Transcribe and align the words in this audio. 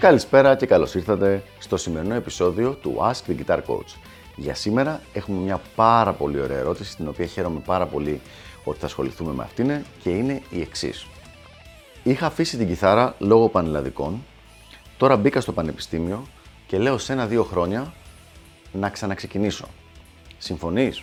Καλησπέρα 0.00 0.56
και 0.56 0.66
καλώς 0.66 0.94
ήρθατε 0.94 1.42
στο 1.58 1.76
σημερινό 1.76 2.14
επεισόδιο 2.14 2.72
του 2.72 2.96
Ask 3.00 3.30
the 3.30 3.36
Guitar 3.36 3.58
Coach. 3.66 3.96
Για 4.36 4.54
σήμερα 4.54 5.00
έχουμε 5.12 5.40
μια 5.40 5.60
πάρα 5.76 6.12
πολύ 6.12 6.40
ωραία 6.40 6.58
ερώτηση, 6.58 6.96
την 6.96 7.08
οποία 7.08 7.26
χαίρομαι 7.26 7.60
πάρα 7.60 7.86
πολύ 7.86 8.20
ότι 8.64 8.78
θα 8.78 8.86
ασχοληθούμε 8.86 9.32
με 9.32 9.42
αυτήν 9.42 9.84
και 10.02 10.10
είναι 10.10 10.42
η 10.50 10.60
εξής. 10.60 11.06
Είχα 12.02 12.26
αφήσει 12.26 12.56
την 12.56 12.66
κιθάρα 12.66 13.14
λόγω 13.18 13.48
πανελλαδικών, 13.48 14.24
τώρα 14.96 15.16
μπήκα 15.16 15.40
στο 15.40 15.52
πανεπιστήμιο 15.52 16.26
και 16.66 16.78
λέω 16.78 16.98
σε 16.98 17.12
ένα-δύο 17.12 17.44
χρόνια 17.44 17.92
να 18.72 18.90
ξαναξεκινήσω. 18.90 19.66
Συμφωνείς; 20.38 21.02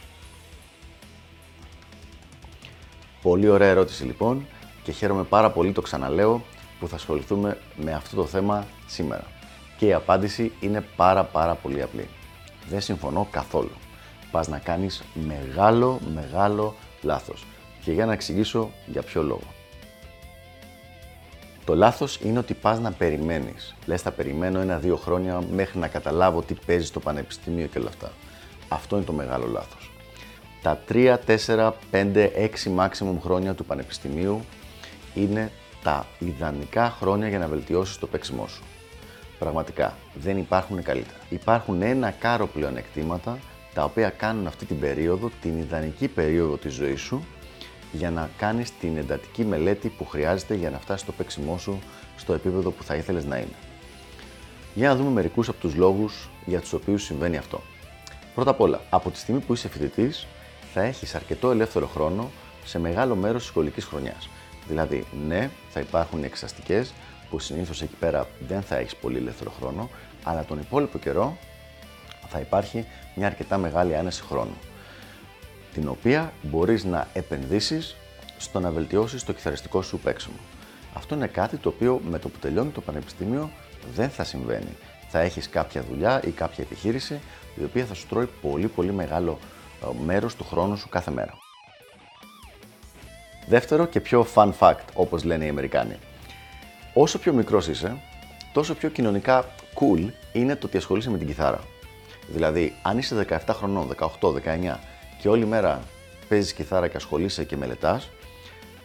Πολύ 3.21 3.49
ωραία 3.49 3.69
ερώτηση 3.69 4.03
λοιπόν 4.03 4.45
και 4.83 4.91
χαίρομαι 4.91 5.23
πάρα 5.23 5.51
πολύ, 5.51 5.71
το 5.71 5.81
ξαναλέω, 5.81 6.41
που 6.79 6.87
θα 6.87 6.95
ασχοληθούμε 6.95 7.57
με 7.75 7.93
αυτό 7.93 8.15
το 8.15 8.25
θέμα 8.25 8.65
σήμερα. 8.87 9.23
Και 9.77 9.85
η 9.85 9.93
απάντηση 9.93 10.51
είναι 10.59 10.85
πάρα 10.95 11.23
πάρα 11.23 11.53
πολύ 11.55 11.81
απλή. 11.81 12.07
Δεν 12.69 12.81
συμφωνώ 12.81 13.27
καθόλου. 13.31 13.71
Πας 14.31 14.47
να 14.47 14.59
κάνεις 14.59 15.03
μεγάλο 15.13 15.99
μεγάλο 16.13 16.75
λάθος. 17.01 17.45
Και 17.83 17.91
για 17.91 18.05
να 18.05 18.13
εξηγήσω 18.13 18.71
για 18.85 19.01
ποιο 19.01 19.23
λόγο. 19.23 19.53
Το 21.65 21.75
λάθος 21.75 22.19
είναι 22.23 22.39
ότι 22.39 22.53
πας 22.53 22.79
να 22.79 22.91
περιμένεις. 22.91 23.75
Λες 23.85 24.01
θα 24.01 24.11
περιμένω 24.11 24.59
ένα-δύο 24.59 24.95
χρόνια 24.95 25.41
μέχρι 25.51 25.79
να 25.79 25.87
καταλάβω 25.87 26.41
τι 26.41 26.53
παίζει 26.65 26.85
στο 26.85 26.99
πανεπιστήμιο 26.99 27.67
και 27.67 27.79
όλα 27.79 27.89
αυτά. 27.89 28.11
Αυτό 28.67 28.95
είναι 28.95 29.05
το 29.05 29.13
μεγάλο 29.13 29.47
λάθος. 29.47 29.91
Τα 30.61 30.81
3, 30.87 31.17
4, 31.25 31.73
5, 31.91 32.31
6 32.35 32.75
maximum 32.77 33.15
χρόνια 33.21 33.53
του 33.53 33.65
πανεπιστημίου 33.65 34.41
είναι 35.13 35.51
τα 35.85 36.05
ιδανικά 36.19 36.95
χρόνια 36.99 37.27
για 37.27 37.39
να 37.39 37.47
βελτιώσεις 37.47 37.97
το 37.97 38.07
παίξιμό 38.07 38.47
σου. 38.47 38.63
Πραγματικά, 39.39 39.93
δεν 40.13 40.37
υπάρχουν 40.37 40.83
καλύτερα. 40.83 41.17
Υπάρχουν 41.29 41.81
ένα 41.81 42.11
κάρο 42.11 42.47
πλεονεκτήματα 42.47 43.37
τα 43.73 43.83
οποία 43.83 44.09
κάνουν 44.09 44.47
αυτή 44.47 44.65
την 44.65 44.79
περίοδο, 44.79 45.31
την 45.41 45.57
ιδανική 45.57 46.07
περίοδο 46.07 46.57
της 46.57 46.73
ζωής 46.73 47.01
σου, 47.01 47.25
για 47.91 48.11
να 48.11 48.29
κάνεις 48.37 48.77
την 48.79 48.97
εντατική 48.97 49.45
μελέτη 49.45 49.89
που 49.89 50.05
χρειάζεται 50.05 50.55
για 50.55 50.69
να 50.69 50.79
φτάσεις 50.79 51.05
το 51.05 51.11
παίξιμό 51.11 51.57
σου 51.57 51.79
στο 52.17 52.33
επίπεδο 52.33 52.71
που 52.71 52.83
θα 52.83 52.95
ήθελες 52.95 53.25
να 53.25 53.37
είναι. 53.37 53.55
Για 54.73 54.87
να 54.87 54.95
δούμε 54.95 55.09
μερικούς 55.09 55.49
από 55.49 55.59
τους 55.59 55.75
λόγους 55.75 56.29
για 56.45 56.59
τους 56.59 56.73
οποίους 56.73 57.03
συμβαίνει 57.03 57.37
αυτό. 57.37 57.61
Πρώτα 58.35 58.49
απ' 58.51 58.61
όλα, 58.61 58.81
από 58.89 59.09
τη 59.09 59.17
στιγμή 59.17 59.39
που 59.39 59.53
είσαι 59.53 59.67
φοιτητής, 59.67 60.27
θα 60.73 60.81
έχεις 60.81 61.15
αρκετό 61.15 61.51
ελεύθερο 61.51 61.87
χρόνο 61.87 62.31
σε 62.65 62.79
μεγάλο 62.79 63.15
μέρος 63.15 63.41
της 63.41 63.49
σχολικής 63.49 63.85
χρονιάς. 63.85 64.29
Δηλαδή, 64.67 65.05
ναι, 65.27 65.49
θα 65.69 65.79
υπάρχουν 65.79 66.23
εξαστικές 66.23 66.93
που 67.29 67.39
συνήθως 67.39 67.81
εκεί 67.81 67.95
πέρα 67.99 68.27
δεν 68.47 68.61
θα 68.61 68.75
έχεις 68.75 68.95
πολύ 68.95 69.17
ελεύθερο 69.17 69.51
χρόνο, 69.59 69.89
αλλά 70.23 70.43
τον 70.43 70.59
υπόλοιπο 70.59 70.97
καιρό 70.97 71.37
θα 72.27 72.39
υπάρχει 72.39 72.85
μια 73.15 73.27
αρκετά 73.27 73.57
μεγάλη 73.57 73.95
άνεση 73.95 74.23
χρόνου, 74.23 74.57
την 75.73 75.87
οποία 75.87 76.33
μπορείς 76.41 76.83
να 76.83 77.07
επενδύσεις 77.13 77.95
στο 78.37 78.59
να 78.59 78.71
βελτιώσεις 78.71 79.23
το 79.23 79.33
κιθαριστικό 79.33 79.81
σου 79.81 79.99
παίξιμο. 79.99 80.37
Αυτό 80.93 81.15
είναι 81.15 81.27
κάτι 81.27 81.57
το 81.57 81.69
οποίο 81.69 82.01
με 82.09 82.19
το 82.19 82.29
που 82.29 82.39
τελειώνει 82.39 82.69
το 82.69 82.81
πανεπιστήμιο 82.81 83.49
δεν 83.95 84.09
θα 84.09 84.23
συμβαίνει. 84.23 84.77
Θα 85.09 85.19
έχεις 85.19 85.49
κάποια 85.49 85.83
δουλειά 85.83 86.21
ή 86.23 86.29
κάποια 86.29 86.63
επιχείρηση 86.63 87.19
η 87.55 87.63
οποία 87.63 87.85
θα 87.85 87.93
σου 87.93 88.07
τρώει 88.07 88.29
πολύ 88.41 88.67
πολύ 88.67 88.91
μεγάλο 88.91 89.39
ε, 89.83 90.03
μέρος 90.05 90.35
του 90.35 90.43
χρόνου 90.43 90.77
σου 90.77 90.89
κάθε 90.89 91.11
μέρα. 91.11 91.44
Δεύτερο 93.47 93.85
και 93.85 93.99
πιο 93.99 94.27
fun 94.35 94.51
fact, 94.59 94.85
όπως 94.93 95.23
λένε 95.23 95.45
οι 95.45 95.49
Αμερικάνοι. 95.49 95.95
Όσο 96.93 97.19
πιο 97.19 97.33
μικρός 97.33 97.67
είσαι, 97.67 97.97
τόσο 98.53 98.73
πιο 98.75 98.89
κοινωνικά 98.89 99.45
cool 99.75 100.09
είναι 100.33 100.55
το 100.55 100.67
ότι 100.67 100.77
ασχολείσαι 100.77 101.09
με 101.09 101.17
την 101.17 101.27
κιθάρα. 101.27 101.59
Δηλαδή, 102.27 102.75
αν 102.81 102.97
είσαι 102.97 103.25
17 103.29 103.37
χρονών, 103.49 103.95
18, 104.21 104.31
19 104.31 104.79
και 105.21 105.29
όλη 105.29 105.45
μέρα 105.45 105.81
παίζεις 106.27 106.53
κιθάρα 106.53 106.87
και 106.87 106.97
ασχολείσαι 106.97 107.43
και 107.43 107.57
μελετάς, 107.57 108.09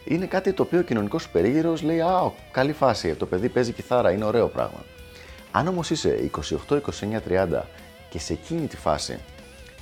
είναι 0.05 0.25
κάτι 0.25 0.53
το 0.53 0.63
οποίο 0.63 0.79
ο 0.79 0.81
κοινωνικός 0.81 1.21
σου 1.21 1.29
περίγυρος 1.31 1.81
λέει: 1.81 1.99
Α, 1.99 2.31
καλή 2.51 2.73
φάση, 2.73 3.15
το 3.15 3.25
παιδί 3.25 3.49
παίζει 3.49 3.71
κιθάρα, 3.71 4.11
είναι 4.11 4.25
ωραίο 4.25 4.47
πράγμα. 4.47 4.83
Αν 5.51 5.67
όμως 5.67 5.89
είσαι 5.89 6.29
28, 6.69 6.75
29, 6.75 6.79
30 7.29 7.61
και 8.09 8.19
σε 8.19 8.33
εκείνη 8.33 8.67
τη 8.67 8.77
φάση 8.77 9.19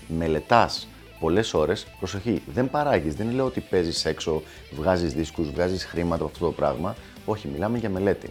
μελετάς 0.07 0.87
πολλές 1.19 1.53
ώρες, 1.53 1.87
προσοχή, 1.99 2.41
δεν 2.53 2.69
παράγεις. 2.69 3.15
Δεν 3.15 3.31
λέω 3.31 3.45
ότι 3.45 3.59
παίζεις 3.59 4.05
έξω, 4.05 4.41
βγάζεις 4.71 5.13
δίσκους, 5.13 5.49
βγάζεις 5.49 5.85
χρήματα 5.85 6.23
από 6.23 6.31
αυτό 6.33 6.45
το 6.45 6.51
πράγμα. 6.51 6.95
Όχι, 7.25 7.47
μιλάμε 7.47 7.77
για 7.77 7.89
μελέτη. 7.89 8.29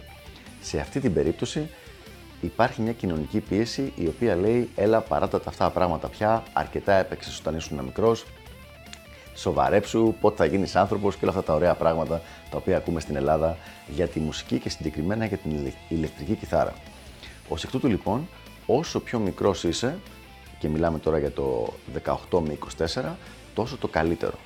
Σε 0.61 0.79
αυτή 0.79 0.99
την 0.99 1.13
περίπτωση 1.13 1.69
υπάρχει 2.41 2.81
μια 2.81 2.91
κοινωνική 2.91 3.39
πίεση 3.39 3.93
η 3.95 4.07
οποία 4.07 4.35
λέει: 4.35 4.69
Έλα, 4.75 5.01
παράτα 5.01 5.39
τα 5.39 5.49
αυτά 5.49 5.65
τα 5.65 5.71
πράγματα 5.71 6.07
πια. 6.07 6.43
Αρκετά 6.53 6.93
έπαιξες 6.93 7.39
όταν 7.39 7.55
ήσουν 7.55 7.79
μικρός. 7.83 8.25
Σοβαρέψου, 9.35 10.15
πότε 10.21 10.35
θα 10.35 10.45
γίνεις 10.45 10.75
άνθρωπος 10.75 11.15
και 11.15 11.25
όλα 11.25 11.31
αυτά 11.31 11.43
τα 11.43 11.53
ωραία 11.53 11.73
πράγματα 11.73 12.21
τα 12.49 12.57
οποία 12.57 12.77
ακούμε 12.77 12.99
στην 12.99 13.15
Ελλάδα 13.15 13.57
για 13.87 14.07
τη 14.07 14.19
μουσική 14.19 14.59
και 14.59 14.69
συγκεκριμένα 14.69 15.25
για 15.25 15.37
την 15.37 15.73
ηλεκτρική 15.89 16.33
κιθάρα. 16.35 16.73
Ω 17.49 17.53
εκ 17.63 17.69
τούτου 17.69 17.87
λοιπόν, 17.87 18.27
όσο 18.65 18.99
πιο 18.99 19.19
μικρός 19.19 19.63
είσαι, 19.63 19.99
και 20.59 20.67
μιλάμε 20.67 20.99
τώρα 20.99 21.17
για 21.19 21.31
το 21.31 21.73
18 22.29 22.39
με 22.39 22.57
24, 22.77 23.15
τόσο 23.53 23.77
το 23.77 23.87
καλύτερο. 23.87 24.37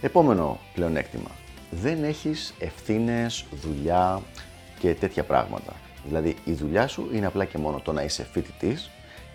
Επόμενο 0.00 0.58
πλεονέκτημα. 0.74 1.30
Δεν 1.70 2.04
έχεις 2.04 2.54
ευθύνες, 2.58 3.44
δουλειά 3.62 4.22
και 4.78 4.94
τέτοια 4.94 5.24
πράγματα. 5.24 5.72
Δηλαδή 6.04 6.36
η 6.44 6.52
δουλειά 6.52 6.88
σου 6.88 7.08
είναι 7.12 7.26
απλά 7.26 7.44
και 7.44 7.58
μόνο 7.58 7.80
το 7.84 7.92
να 7.92 8.02
είσαι 8.02 8.28
φοιτητής, 8.32 8.90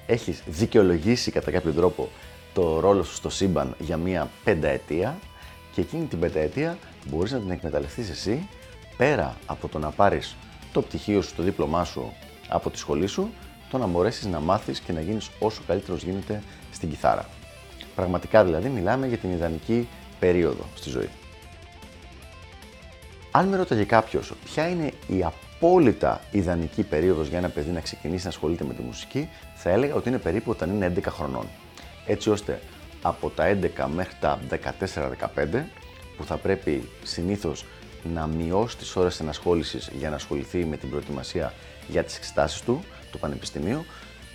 έχεις 0.06 0.44
δικαιολογήσει 0.46 1.32
κατά 1.32 1.52
κάποιο 1.52 1.72
τρόπο 1.72 2.10
το 2.54 2.80
ρόλο 2.80 3.04
σου 3.04 3.16
στο 3.16 3.30
σύμπαν 3.30 3.76
για 3.80 3.98
μία 3.98 4.30
πενταετία 4.44 5.18
και 5.74 5.82
εκείνη 5.82 6.06
την 6.06 6.20
πενταετία 6.20 6.78
μπορείς 7.10 7.32
να 7.32 7.40
την 7.40 7.52
εκμεταλλευτείς 7.52 8.10
εσύ 8.10 8.48
πέρα 8.98 9.36
από 9.46 9.68
το 9.68 9.80
να 9.80 9.90
πάρεις 9.90 10.36
το 10.72 10.82
πτυχίο 10.82 11.22
σου, 11.22 11.36
το 11.36 11.44
δίπλωμά 11.44 11.84
σου 11.84 12.14
από 12.48 12.70
τη 12.70 12.78
σχολή 12.78 13.08
σου 13.08 13.30
το 13.70 13.78
να 13.78 13.86
μπορέσεις 13.86 14.26
να 14.26 14.40
μάθεις 14.40 14.80
και 14.80 14.94
να 14.94 15.02
γίνεις 15.02 15.30
όσο 15.40 15.62
καλύτερος 15.68 16.04
γίνεται 16.04 16.44
στην 16.72 16.90
κιθάρα. 16.90 17.30
Πραγματικά 17.96 18.44
δηλαδή 18.44 18.70
μιλάμε 18.70 19.08
για 19.08 19.18
την 19.18 19.32
ιδανική 19.32 19.88
περίοδο 20.20 20.64
στη 20.76 20.90
ζωή. 20.90 21.10
Αν 23.32 23.48
με 23.48 23.58
ρώταγε 23.58 23.84
κάποιος 23.84 24.34
ποια 24.44 24.70
είναι 24.70 24.92
η 25.08 25.24
απόλυτα 25.24 26.22
ιδανική 26.32 26.84
περίοδος 26.84 27.28
για 27.28 27.38
ένα 27.38 27.50
παιδί 27.50 27.72
να 27.72 27.80
ξεκινήσει 27.80 28.24
να 28.24 28.30
ασχολείται 28.30 28.64
με 28.64 28.74
τη 28.74 28.82
μουσική, 28.82 29.30
θα 29.56 29.70
έλεγα 29.70 29.94
ότι 29.94 30.10
είναι 30.10 30.18
περίπου 30.18 30.52
όταν 30.52 30.70
είναι 30.70 30.94
11 30.96 31.02
χρονών. 31.10 31.48
Έτσι 32.08 32.30
ώστε 32.30 32.62
από 33.02 33.30
τα 33.30 33.58
11 33.78 33.86
μέχρι 33.96 34.16
τα 34.20 34.40
14-15, 35.36 35.64
που 36.18 36.26
θα 36.26 36.38
πρέπει 36.38 36.90
συνήθως 37.04 37.66
να 38.14 38.28
μειώσει 38.28 38.78
τις 38.78 38.96
ώρες 38.96 39.20
ενασχόλησης 39.20 39.92
για 39.98 40.10
να 40.10 40.16
ασχοληθεί 40.16 40.66
με 40.66 40.78
την 40.78 40.90
προετοιμασία 40.90 41.54
για 41.88 42.04
τις 42.04 42.18
εξετάσεις 42.18 42.62
του, 42.62 42.84
του 43.16 43.22
Πανεπιστημίου, 43.22 43.86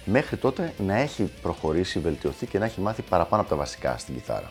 μέχρι 0.05 0.37
τότε 0.37 0.73
να 0.79 0.95
έχει 0.97 1.31
προχωρήσει, 1.43 1.99
βελτιωθεί 1.99 2.47
και 2.47 2.59
να 2.59 2.65
έχει 2.65 2.81
μάθει 2.81 3.03
παραπάνω 3.03 3.43
από 3.43 3.51
τα 3.51 3.57
βασικά 3.57 3.99
στην 3.99 4.15
κιθάρα. 4.15 4.51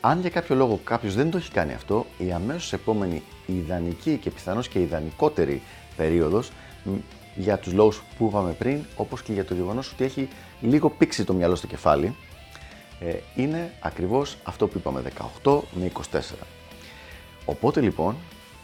Αν 0.00 0.20
για 0.20 0.30
κάποιο 0.30 0.54
λόγο 0.56 0.80
κάποιος 0.84 1.14
δεν 1.14 1.30
το 1.30 1.36
έχει 1.36 1.50
κάνει 1.50 1.72
αυτό, 1.72 2.06
η 2.18 2.32
αμέσως 2.32 2.72
επόμενη 2.72 3.22
ιδανική 3.46 4.16
και 4.16 4.30
πιθανώς 4.30 4.68
και 4.68 4.80
ιδανικότερη 4.80 5.62
περίοδος, 5.96 6.50
για 7.34 7.58
τους 7.58 7.72
λόγους 7.72 8.02
που 8.18 8.26
είπαμε 8.26 8.52
πριν, 8.52 8.84
όπως 8.96 9.22
και 9.22 9.32
για 9.32 9.44
το 9.44 9.54
γεγονός 9.54 9.92
ότι 9.92 10.04
έχει 10.04 10.28
λίγο 10.60 10.90
πήξει 10.90 11.24
το 11.24 11.32
μυαλό 11.32 11.54
στο 11.54 11.66
κεφάλι, 11.66 12.14
ε, 13.00 13.14
είναι 13.34 13.72
ακριβώς 13.80 14.36
αυτό 14.42 14.66
που 14.66 14.78
είπαμε, 14.78 15.02
18 15.42 15.62
με 15.74 15.84
24. 15.84 16.20
Οπότε 17.44 17.80
λοιπόν, 17.80 18.16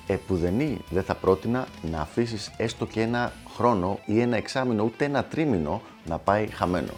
επουδενή 0.07 0.79
δεν 0.91 1.03
θα 1.03 1.15
πρότεινα 1.15 1.67
να 1.91 2.01
αφήσεις 2.01 2.51
έστω 2.57 2.87
και 2.87 3.01
ένα 3.01 3.33
χρόνο 3.55 3.99
ή 4.07 4.21
ένα 4.21 4.37
εξάμεινο, 4.37 4.85
ούτε 4.85 5.05
ένα 5.05 5.25
τρίμηνο 5.25 5.83
να 6.07 6.19
πάει 6.19 6.47
χαμένο. 6.47 6.93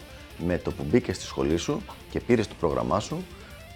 Με 0.45 0.57
το 0.57 0.71
που 0.71 0.83
μπήκες 0.83 1.15
στη 1.15 1.25
σχολή 1.25 1.57
σου 1.57 1.81
και 2.09 2.19
πήρες 2.19 2.47
το 2.47 2.53
πρόγραμμά 2.59 2.99
σου, 2.99 3.23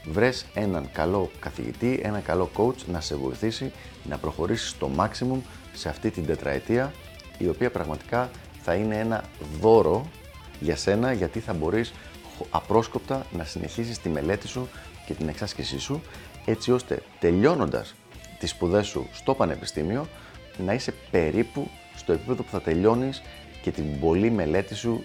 βρες 0.06 0.46
έναν 0.54 0.90
καλό 0.92 1.30
καθηγητή, 1.40 2.00
ένα 2.04 2.20
καλό 2.20 2.50
coach 2.58 2.86
να 2.92 3.02
σε 3.02 3.16
βοηθήσει 3.16 3.72
να 4.04 4.18
προχωρήσεις 4.18 4.70
στο 4.70 4.90
maximum 4.98 5.40
σε 5.74 5.90
αυτή 5.90 6.12
την 6.12 6.26
τετραετία, 6.26 6.94
η 7.38 7.48
οποία 7.48 7.72
πραγματικά 7.72 8.30
θα 8.62 8.74
είναι 8.74 8.98
ένα 9.00 9.24
δώρο 9.60 10.06
για 10.60 10.76
σένα, 10.76 11.14
γιατί 11.14 11.40
θα 11.40 11.54
μπορείς 11.54 11.94
απρόσκοπτα 12.50 13.26
να 13.38 13.44
συνεχίσεις 13.44 14.00
τη 14.00 14.10
μελέτη 14.10 14.48
σου 14.48 14.68
και 15.06 15.14
την 15.14 15.28
εξάσκησή 15.28 15.80
σου, 15.80 16.02
έτσι 16.46 16.72
ώστε 16.72 17.02
τελειώνοντας 17.20 17.96
τις 18.40 18.50
σπουδές 18.50 18.88
σου 18.88 19.08
στο 19.14 19.34
πανεπιστήμιο 19.34 20.08
να 20.58 20.74
είσαι 20.74 20.94
περίπου 21.12 21.68
στο 21.96 22.14
επίπεδο 22.14 22.44
που 22.44 22.50
θα 22.50 22.62
τελειώνεις 22.62 23.22
και 23.62 23.72
την 23.72 24.00
πολλή 24.00 24.32
μελέτη 24.32 24.76
σου 24.76 25.04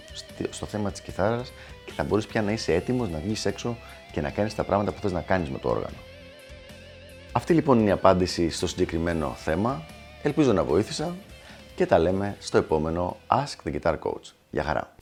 στο 0.51 0.67
θέμα 0.67 0.91
της 0.91 1.01
κιθάρας 1.01 1.53
και 1.87 1.93
θα 1.93 2.05
μπορείς 2.05 2.27
πια 2.27 2.43
να 2.43 2.53
είσαι 2.53 2.75
έτοιμος 2.75 3.09
να 3.09 3.19
βγεις 3.19 3.47
έξω 3.47 3.77
και 4.13 4.21
να 4.21 4.31
κάνεις 4.31 4.55
τα 4.55 4.65
πράγματα 4.65 4.93
που 4.93 5.01
θες 5.01 5.13
να 5.13 5.21
κάνεις 5.21 5.51
με 5.51 5.59
το 5.59 5.69
όργανο. 5.69 5.97
Αυτή 7.33 7.55
λοιπόν 7.55 7.79
είναι 7.79 7.89
η 7.89 7.93
απάντηση 7.93 8.51
στο 8.51 8.67
συγκεκριμένο 8.67 9.35
θέμα. 9.37 9.83
Ελπίζω 10.23 10.53
να 10.53 10.65
βοήθησα. 10.65 11.17
και 11.75 11.87
τα 11.87 11.99
λέμε 11.99 12.37
στο 12.39 12.59
επόμενο 12.59 13.17
Ask 13.29 13.69
the 13.69 13.81
Guitar 13.81 13.99
Coach. 13.99 14.33
Γεια 14.51 14.63
χαρά! 14.63 14.95